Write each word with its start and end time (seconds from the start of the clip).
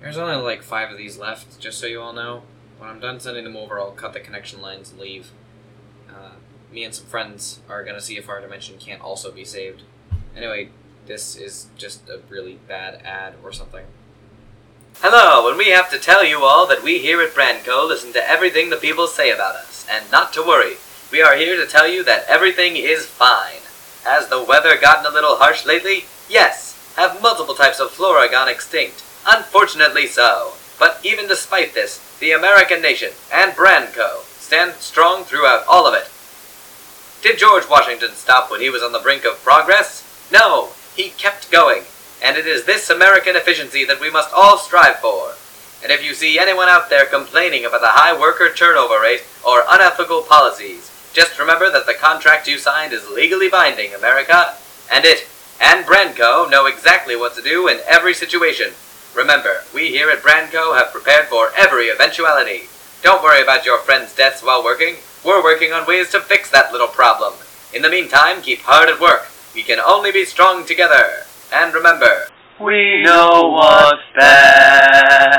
There's 0.00 0.16
only 0.16 0.36
like 0.36 0.62
five 0.62 0.90
of 0.90 0.96
these 0.96 1.18
left, 1.18 1.60
just 1.60 1.78
so 1.78 1.86
you 1.86 2.00
all 2.00 2.12
know. 2.12 2.42
When 2.78 2.88
I'm 2.88 3.00
done 3.00 3.20
sending 3.20 3.44
them 3.44 3.56
over, 3.56 3.78
I'll 3.78 3.90
cut 3.90 4.14
the 4.14 4.20
connection 4.20 4.62
lines 4.62 4.90
and 4.90 5.00
leave. 5.00 5.30
Uh, 6.08 6.32
me 6.72 6.84
and 6.84 6.94
some 6.94 7.06
friends 7.06 7.60
are 7.68 7.84
gonna 7.84 8.00
see 8.00 8.16
if 8.16 8.28
our 8.28 8.40
dimension 8.40 8.78
can't 8.78 9.02
also 9.02 9.30
be 9.30 9.44
saved. 9.44 9.82
Anyway, 10.34 10.70
this 11.06 11.36
is 11.36 11.66
just 11.76 12.08
a 12.08 12.20
really 12.30 12.58
bad 12.66 13.02
ad 13.04 13.34
or 13.44 13.52
something. 13.52 13.84
Hello, 15.02 15.48
and 15.48 15.58
we 15.58 15.68
have 15.68 15.90
to 15.90 15.98
tell 15.98 16.24
you 16.24 16.44
all 16.44 16.66
that 16.66 16.82
we 16.82 16.98
here 16.98 17.20
at 17.20 17.34
Brandco 17.34 17.86
listen 17.86 18.12
to 18.14 18.28
everything 18.28 18.70
the 18.70 18.76
people 18.76 19.06
say 19.06 19.30
about 19.30 19.54
us, 19.54 19.86
and 19.90 20.10
not 20.10 20.32
to 20.32 20.42
worry. 20.42 20.74
We 21.12 21.20
are 21.20 21.36
here 21.36 21.56
to 21.56 21.70
tell 21.70 21.88
you 21.88 22.02
that 22.04 22.24
everything 22.26 22.76
is 22.76 23.06
fine. 23.06 23.60
Has 24.04 24.28
the 24.28 24.42
weather 24.42 24.78
gotten 24.80 25.04
a 25.04 25.14
little 25.14 25.36
harsh 25.36 25.66
lately? 25.66 26.04
Yes. 26.28 26.94
Have 26.96 27.22
multiple 27.22 27.54
types 27.54 27.80
of 27.80 27.90
flora 27.90 28.30
gone 28.30 28.48
extinct? 28.48 29.04
Unfortunately 29.26 30.06
so. 30.06 30.52
But 30.78 31.00
even 31.04 31.28
despite 31.28 31.74
this, 31.74 32.00
the 32.20 32.32
American 32.32 32.80
nation 32.80 33.10
and 33.32 33.52
Brandco 33.52 34.22
stand 34.38 34.74
strong 34.74 35.24
throughout 35.24 35.64
all 35.66 35.86
of 35.86 35.94
it. 35.94 36.10
Did 37.22 37.38
George 37.38 37.68
Washington 37.68 38.12
stop 38.12 38.50
when 38.50 38.60
he 38.60 38.70
was 38.70 38.82
on 38.82 38.92
the 38.92 38.98
brink 38.98 39.24
of 39.24 39.42
progress? 39.44 40.06
No, 40.32 40.70
he 40.94 41.10
kept 41.10 41.50
going. 41.50 41.82
And 42.22 42.36
it 42.36 42.46
is 42.46 42.64
this 42.64 42.90
American 42.90 43.36
efficiency 43.36 43.84
that 43.84 44.00
we 44.00 44.10
must 44.10 44.32
all 44.34 44.58
strive 44.58 45.00
for. 45.00 45.32
And 45.82 45.92
if 45.92 46.04
you 46.04 46.14
see 46.14 46.38
anyone 46.38 46.68
out 46.68 46.90
there 46.90 47.06
complaining 47.06 47.64
about 47.64 47.80
the 47.80 47.88
high 47.88 48.18
worker 48.18 48.52
turnover 48.52 49.00
rate 49.00 49.24
or 49.46 49.64
unethical 49.68 50.22
policies, 50.22 50.90
just 51.12 51.38
remember 51.38 51.70
that 51.70 51.86
the 51.86 51.94
contract 51.94 52.46
you 52.46 52.58
signed 52.58 52.92
is 52.92 53.08
legally 53.08 53.48
binding, 53.48 53.94
America, 53.94 54.54
and 54.90 55.04
it 55.04 55.26
and 55.60 55.84
Brandco 55.84 56.50
know 56.50 56.66
exactly 56.66 57.16
what 57.16 57.34
to 57.34 57.42
do 57.42 57.68
in 57.68 57.80
every 57.86 58.14
situation. 58.14 58.72
Remember, 59.14 59.64
we 59.74 59.88
here 59.88 60.08
at 60.10 60.22
Brandco 60.22 60.76
have 60.78 60.92
prepared 60.92 61.26
for 61.26 61.50
every 61.58 61.88
eventuality. 61.90 62.68
Don't 63.02 63.22
worry 63.22 63.42
about 63.42 63.64
your 63.64 63.78
friends' 63.78 64.14
deaths 64.14 64.42
while 64.42 64.62
working. 64.62 64.96
We're 65.24 65.42
working 65.42 65.72
on 65.72 65.86
ways 65.86 66.10
to 66.10 66.20
fix 66.20 66.50
that 66.50 66.72
little 66.72 66.86
problem. 66.88 67.34
In 67.74 67.82
the 67.82 67.90
meantime, 67.90 68.40
keep 68.42 68.60
hard 68.60 68.88
at 68.88 69.00
work. 69.00 69.26
We 69.54 69.62
can 69.62 69.80
only 69.80 70.12
be 70.12 70.24
strong 70.24 70.64
together. 70.64 71.24
And 71.52 71.74
remember, 71.74 72.28
We 72.60 73.02
know 73.02 73.50
what's 73.56 74.02
best. 74.16 75.29